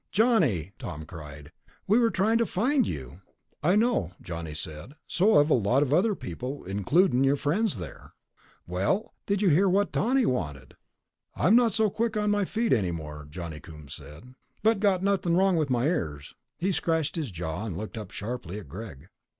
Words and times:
"Johnny!" 0.11 0.73
Tom 0.79 1.05
cried. 1.05 1.51
"We 1.85 1.99
were 1.99 2.09
trying 2.09 2.39
to 2.39 2.45
find 2.47 2.87
you." 2.87 3.21
"I 3.61 3.75
know," 3.75 4.13
Johnny 4.19 4.55
said. 4.55 4.93
"So 5.05 5.37
have 5.37 5.51
a 5.51 5.53
lot 5.53 5.83
of 5.83 5.93
other 5.93 6.15
people, 6.15 6.63
includin' 6.65 7.23
your 7.23 7.35
friends 7.35 7.77
there." 7.77 8.13
"Well, 8.65 9.13
did 9.27 9.43
you 9.43 9.49
hear 9.49 9.69
what 9.69 9.93
Tawney 9.93 10.25
wanted?" 10.25 10.75
"I'm 11.35 11.55
not 11.55 11.73
so 11.73 11.91
quick 11.91 12.17
on 12.17 12.31
my 12.31 12.45
feet 12.45 12.73
any 12.73 12.89
more," 12.91 13.27
Johnny 13.29 13.59
Coombs 13.59 13.93
said, 13.93 14.33
"but 14.63 14.77
I 14.77 14.79
got 14.79 15.03
nothin' 15.03 15.37
wrong 15.37 15.55
with 15.55 15.69
my 15.69 15.85
ears." 15.85 16.33
He 16.57 16.71
scratched 16.71 17.15
his 17.15 17.29
jaw 17.29 17.63
and 17.63 17.77
looked 17.77 17.95
up 17.95 18.09
sharply 18.09 18.57
at 18.59 18.67
Greg. 18.67 19.07